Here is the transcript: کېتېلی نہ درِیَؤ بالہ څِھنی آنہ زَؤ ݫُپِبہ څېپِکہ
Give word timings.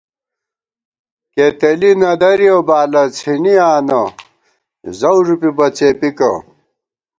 کېتېلی 1.33 1.91
نہ 2.01 2.11
درِیَؤ 2.21 2.59
بالہ 2.67 3.03
څِھنی 3.17 3.55
آنہ 3.73 4.01
زَؤ 4.99 5.19
ݫُپِبہ 5.25 5.67
څېپِکہ 5.75 6.31